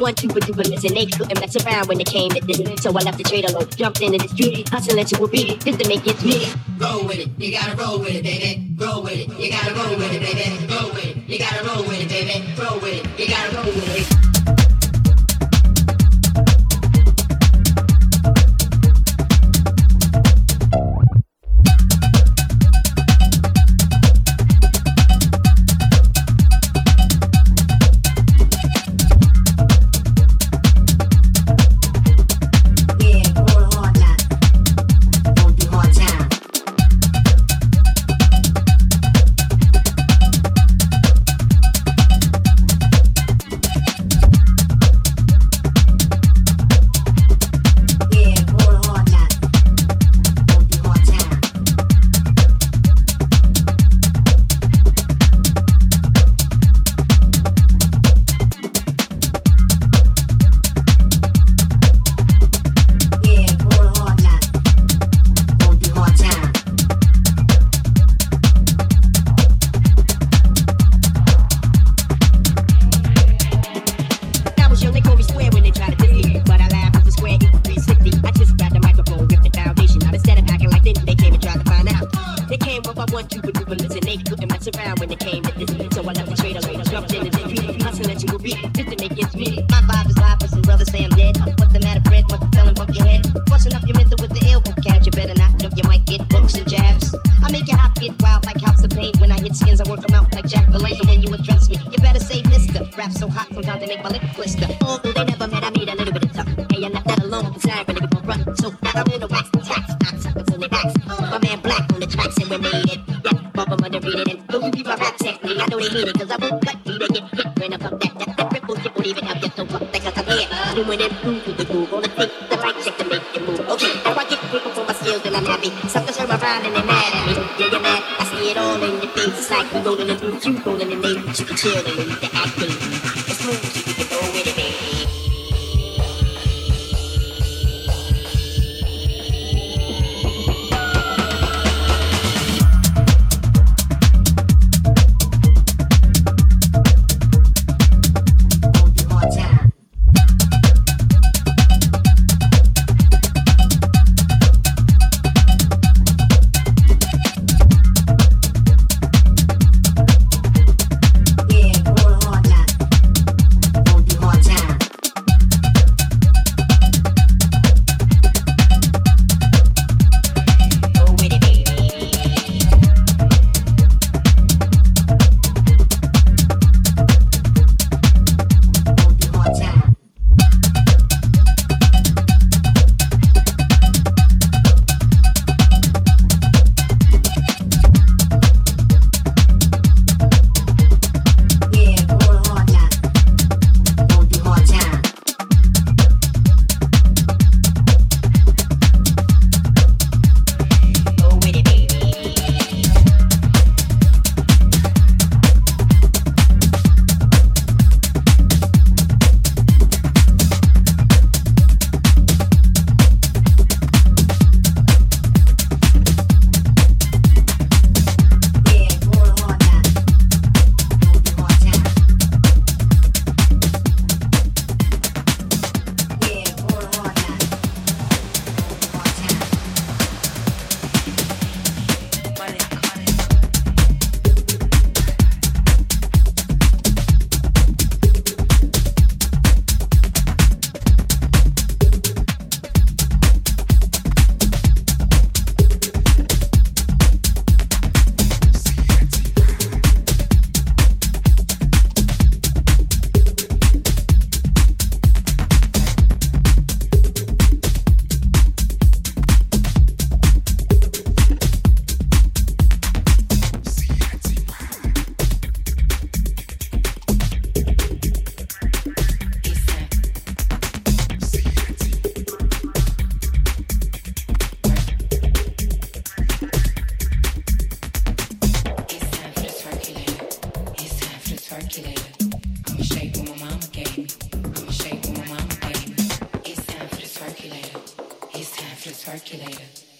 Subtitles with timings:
[0.00, 2.82] one, two, but two, but listen, they couldn't mess around when they came to this.
[2.82, 5.78] So I left the trade alone, jumped into the street, hustling to a beat, just
[5.78, 6.56] to make it sweet.
[6.78, 8.74] Roll with it, you gotta roll with it, baby.
[8.76, 10.66] Roll with it, you gotta roll with it, baby.
[10.74, 12.44] Roll with it, you gotta roll with it, baby.
[12.58, 14.29] Roll with it, you gotta roll with it.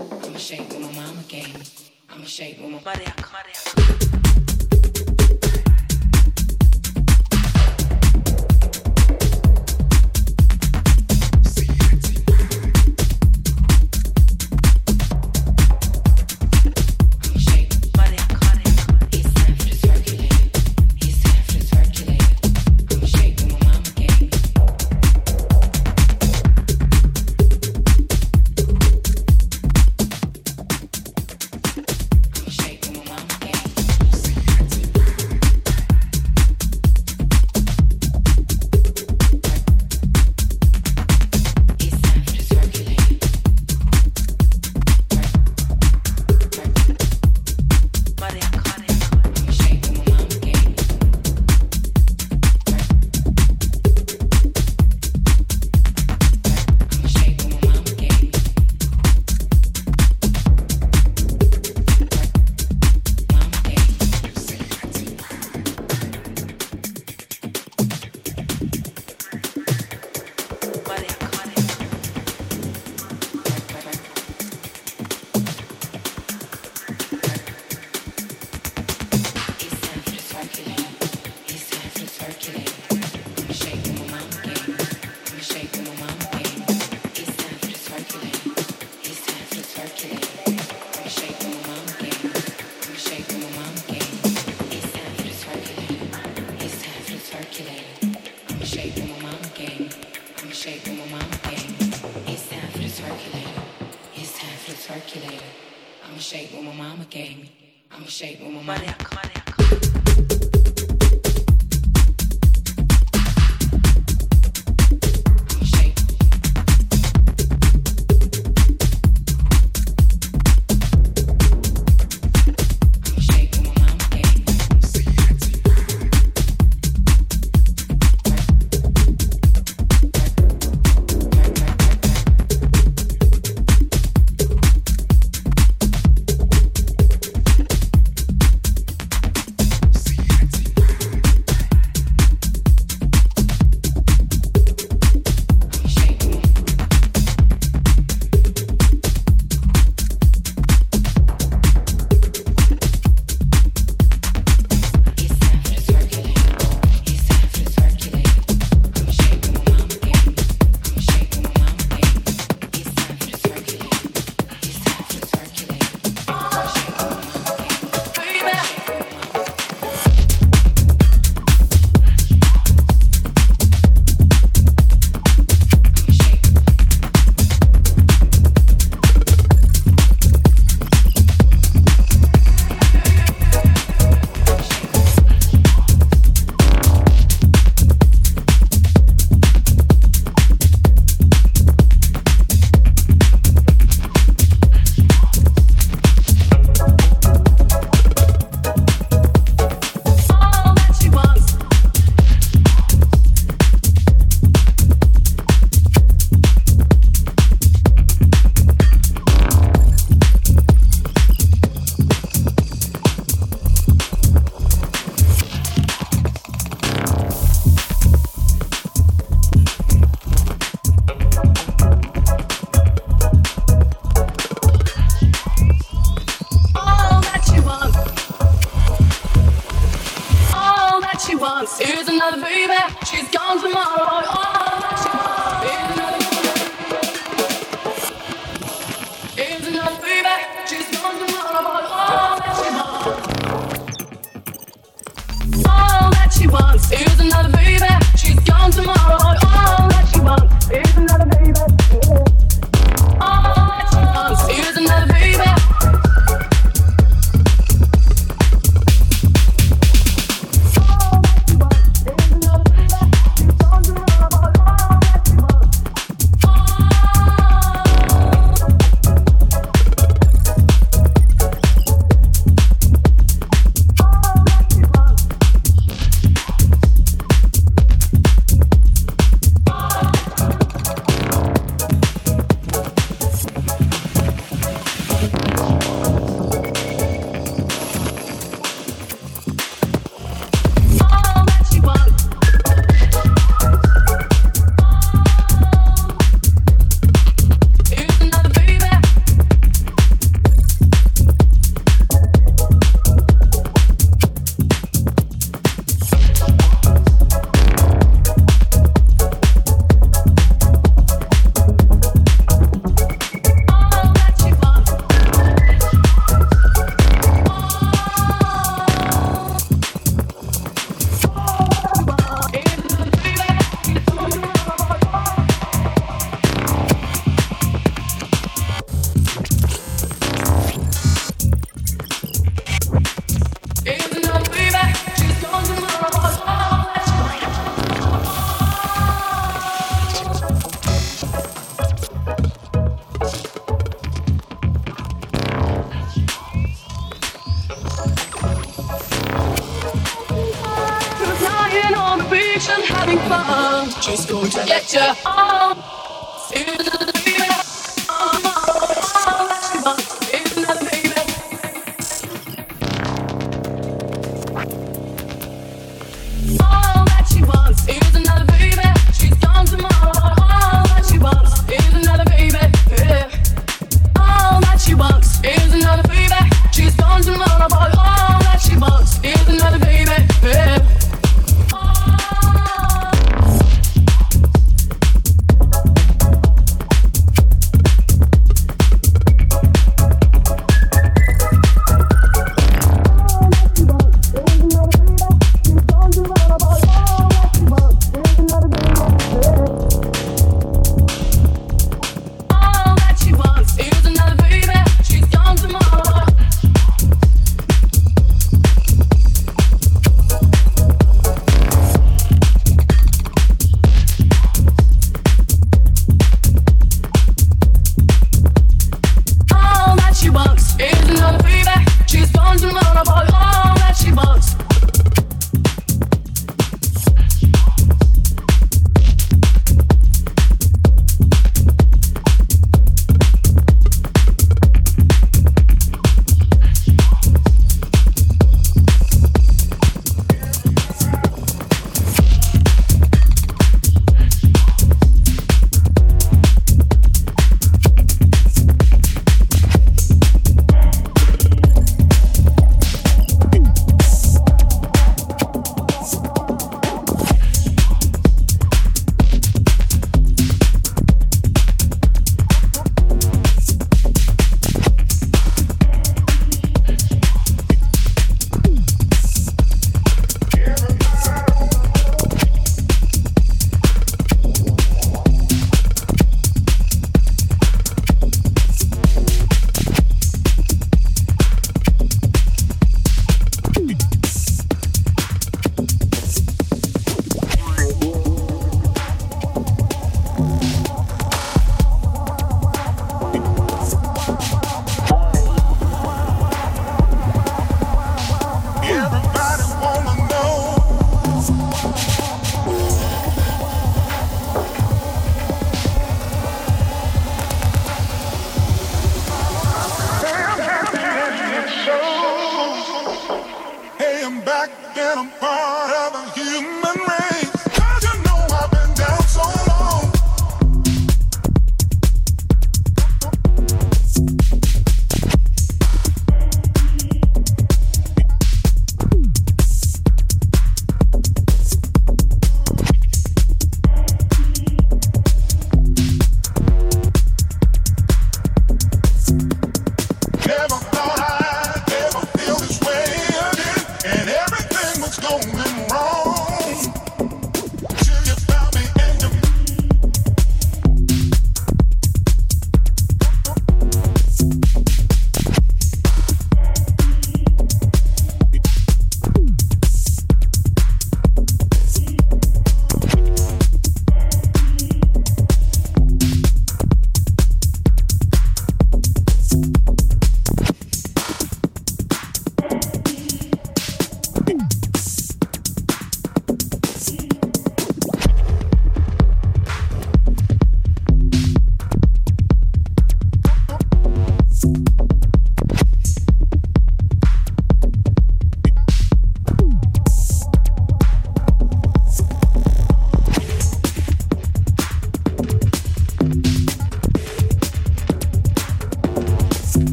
[0.00, 1.62] I'ma shake with my mama game.
[2.08, 3.89] I'ma shake with my.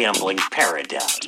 [0.00, 1.19] gambling paradise.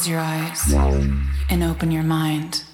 [0.00, 0.72] Close your eyes
[1.50, 2.69] and open your mind.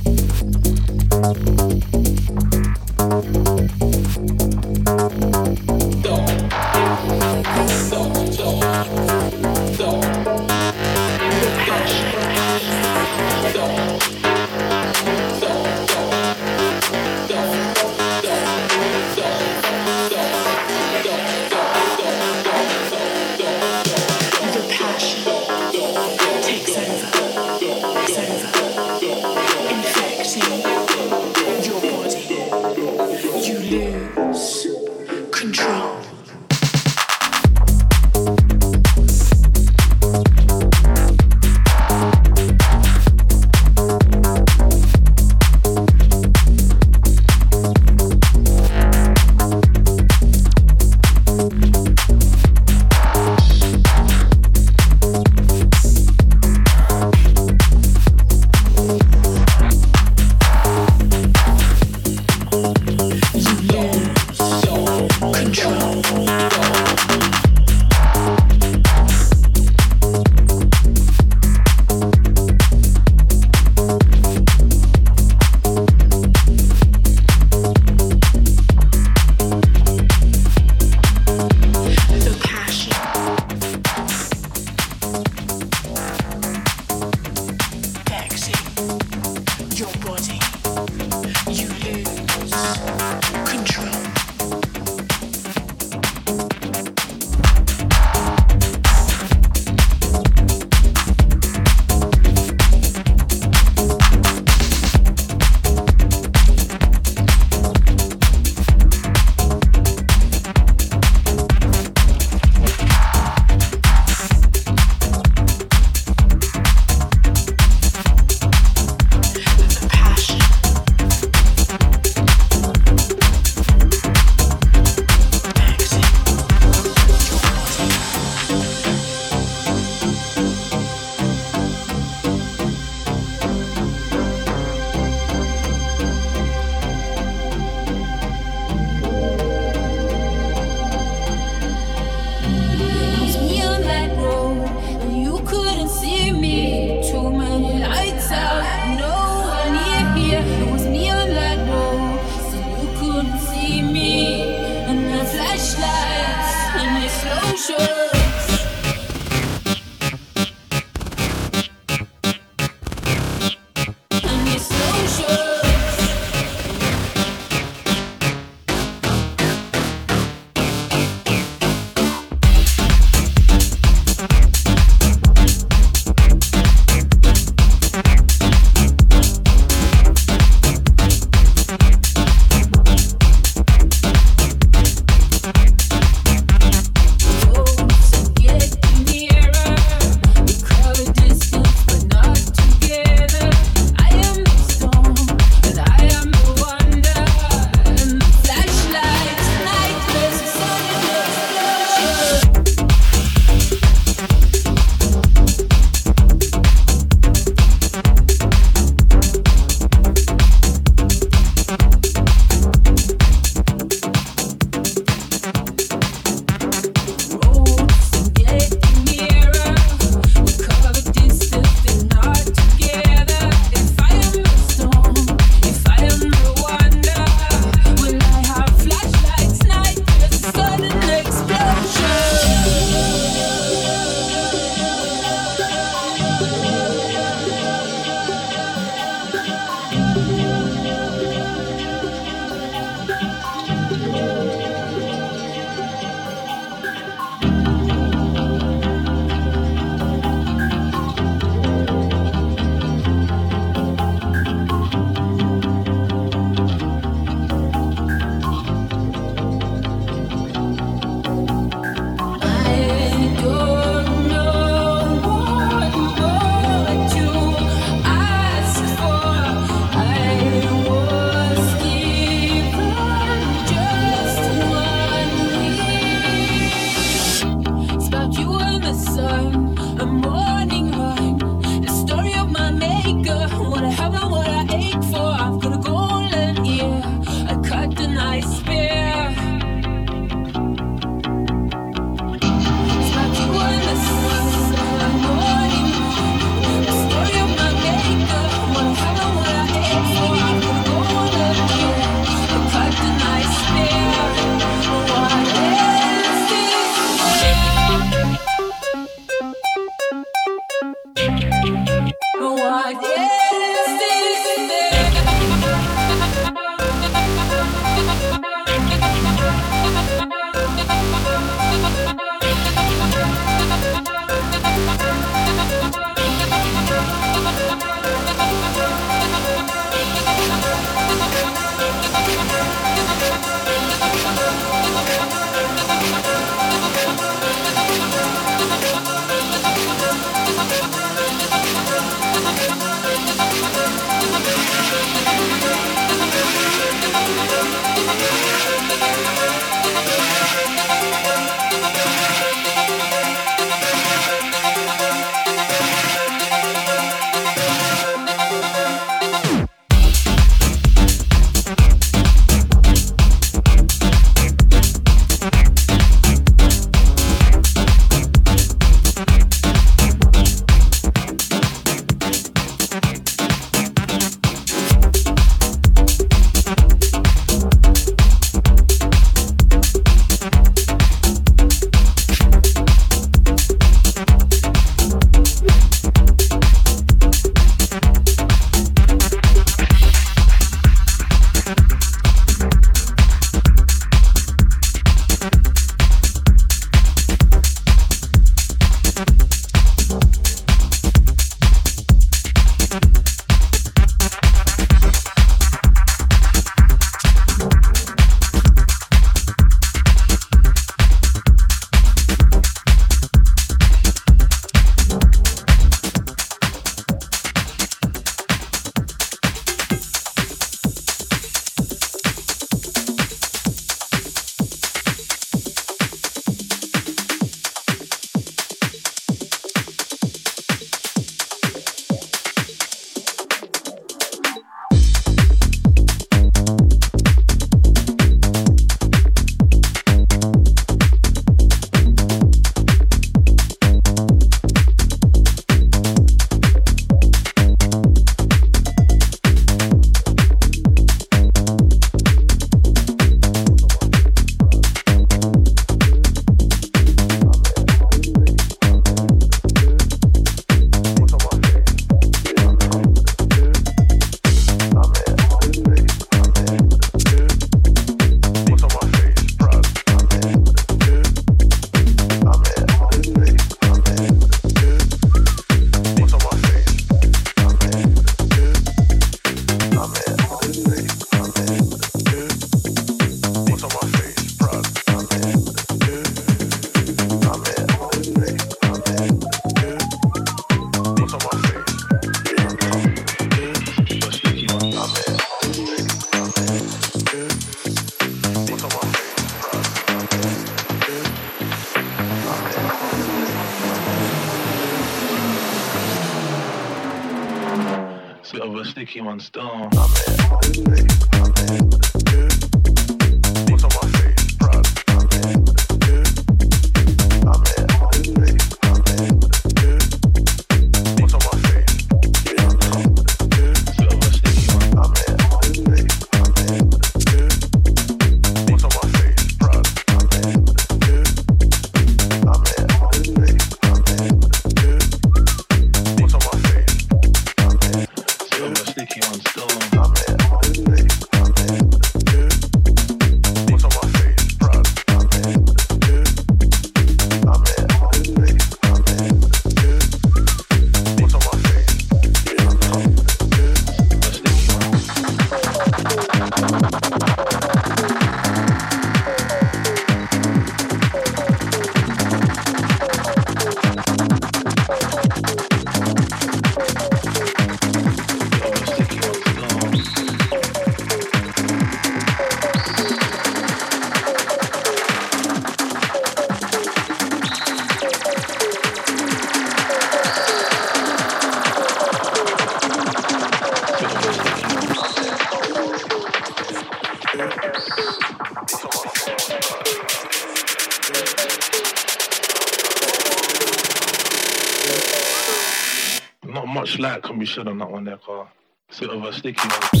[597.41, 598.47] be should have not won that car.
[598.89, 600.00] It's a bit of a sticky one.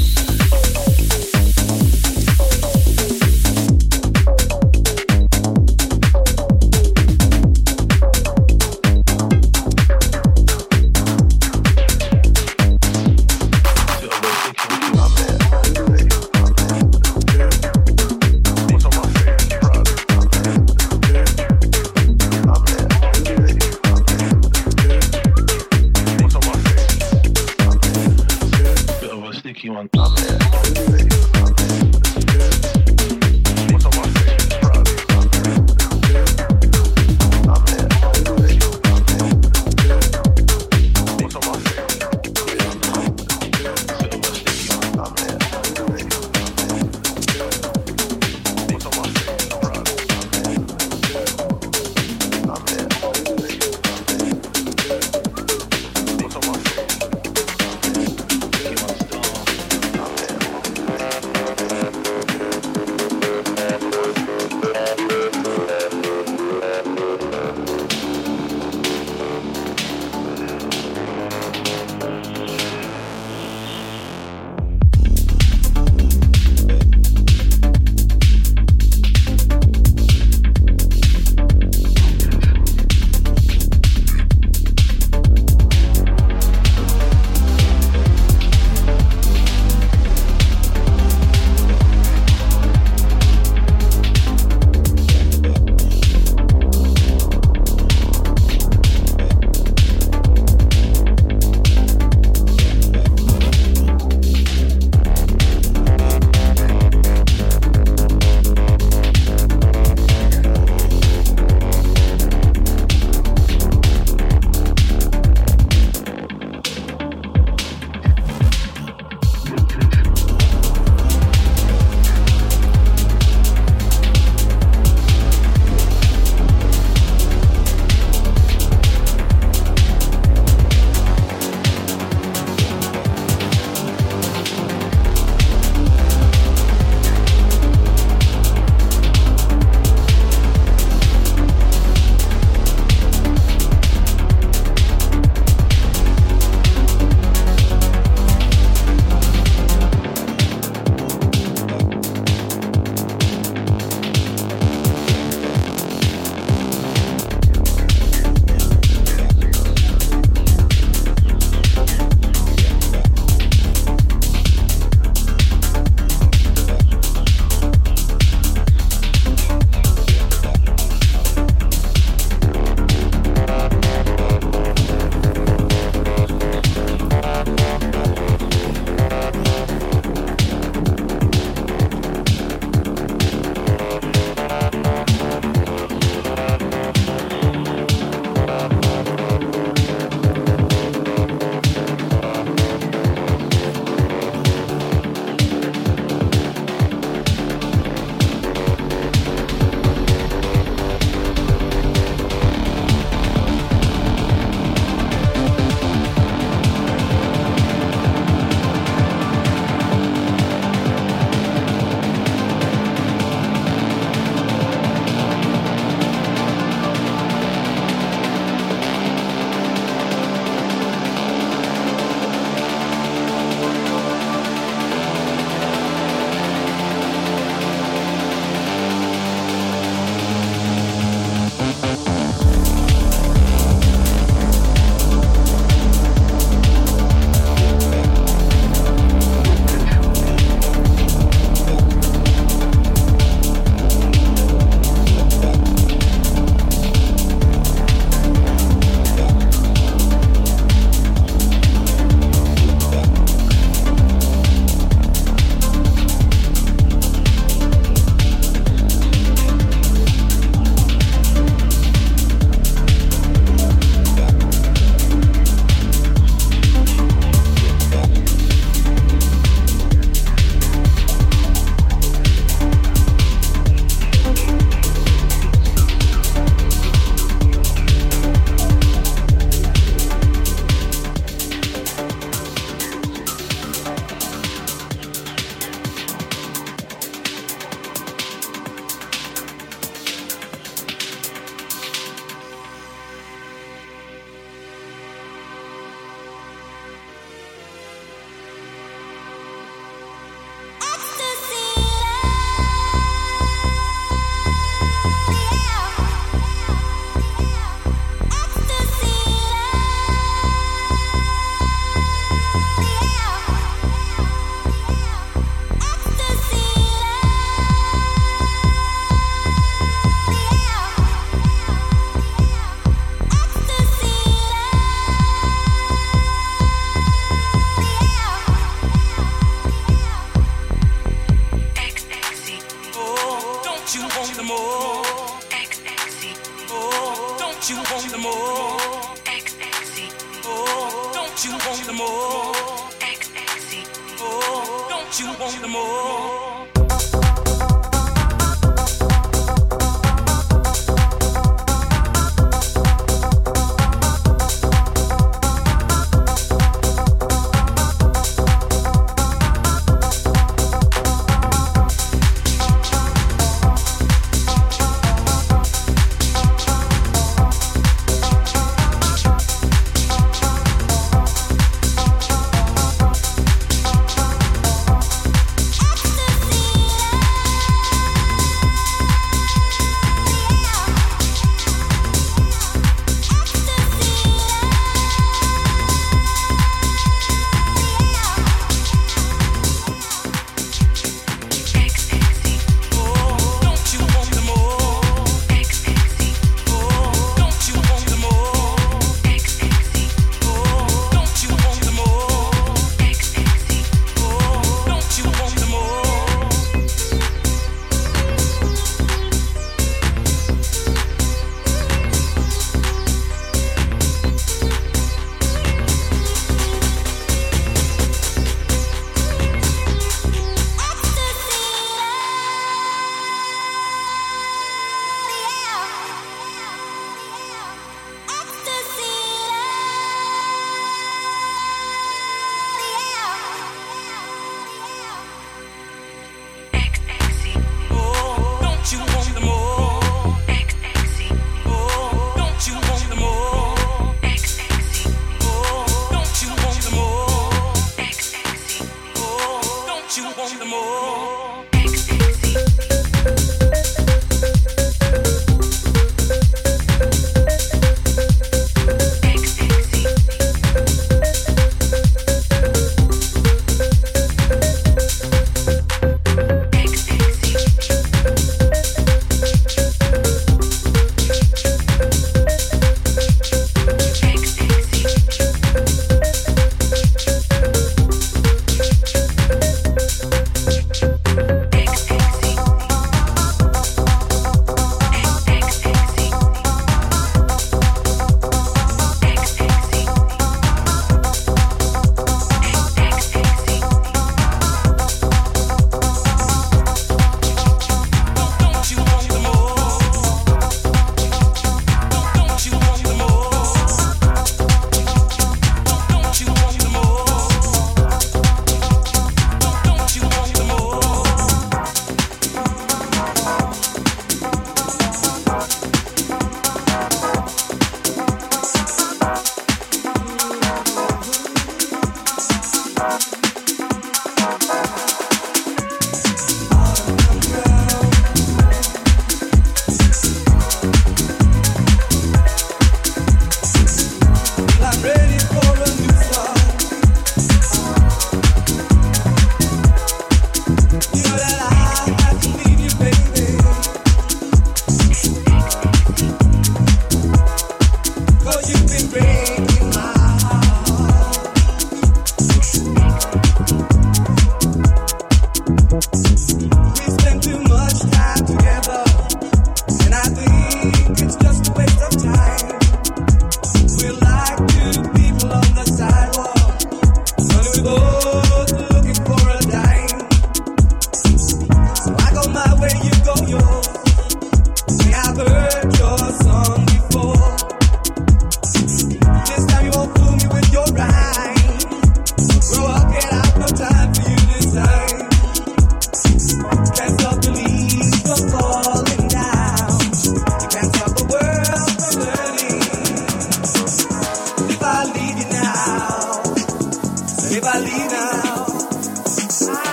[597.93, 598.60] It was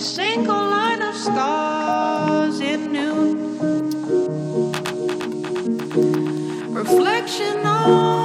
[0.00, 3.58] single line of stars in noon.
[6.72, 8.19] Reflection on.